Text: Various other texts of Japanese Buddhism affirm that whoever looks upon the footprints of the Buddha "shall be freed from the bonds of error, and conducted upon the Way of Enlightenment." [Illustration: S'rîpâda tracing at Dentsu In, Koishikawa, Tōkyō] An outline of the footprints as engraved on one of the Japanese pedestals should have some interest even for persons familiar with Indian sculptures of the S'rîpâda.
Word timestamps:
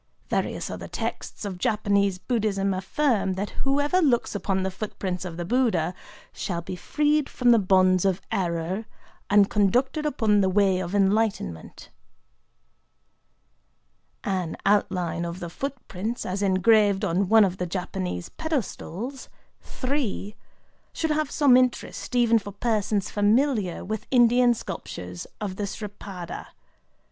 Various 0.29 0.71
other 0.71 0.87
texts 0.87 1.45
of 1.45 1.59
Japanese 1.59 2.17
Buddhism 2.17 2.73
affirm 2.73 3.33
that 3.33 3.51
whoever 3.61 4.01
looks 4.01 4.33
upon 4.33 4.63
the 4.63 4.71
footprints 4.71 5.25
of 5.25 5.37
the 5.37 5.45
Buddha 5.45 5.93
"shall 6.33 6.63
be 6.63 6.75
freed 6.75 7.29
from 7.29 7.51
the 7.51 7.59
bonds 7.59 8.03
of 8.03 8.19
error, 8.31 8.85
and 9.29 9.47
conducted 9.47 10.07
upon 10.07 10.41
the 10.41 10.49
Way 10.49 10.79
of 10.79 10.95
Enlightenment." 10.95 11.91
[Illustration: 14.25 14.25
S'rîpâda 14.25 14.25
tracing 14.25 14.25
at 14.25 14.25
Dentsu 14.25 14.25
In, 14.25 14.49
Koishikawa, 14.49 14.49
Tōkyō] 14.49 14.49
An 14.49 14.57
outline 15.05 15.25
of 15.25 15.39
the 15.39 15.49
footprints 15.51 16.25
as 16.25 16.41
engraved 16.41 17.05
on 17.05 17.29
one 17.29 17.45
of 17.45 17.57
the 17.57 17.67
Japanese 17.67 18.29
pedestals 18.29 19.29
should 20.93 21.11
have 21.11 21.29
some 21.29 21.55
interest 21.55 22.15
even 22.15 22.39
for 22.39 22.51
persons 22.51 23.11
familiar 23.11 23.85
with 23.85 24.07
Indian 24.09 24.55
sculptures 24.55 25.27
of 25.39 25.57
the 25.57 25.65
S'rîpâda. 25.65 26.47